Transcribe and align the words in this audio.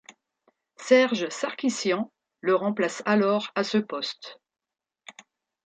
Serge 0.77 1.29
Sarkissian 1.29 2.09
le 2.39 2.55
remplace 2.55 3.03
alors 3.05 3.51
à 3.53 3.63
ce 3.63 3.77
poste. 3.77 4.39